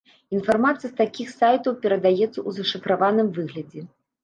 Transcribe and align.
Інфармацыя 0.35 0.89
з 0.93 0.97
такіх 1.01 1.29
сайтаў 1.41 1.77
перадаецца 1.85 2.25
ў 2.25 2.49
зашыфраваным 2.59 3.33
выглядзе. 3.39 3.89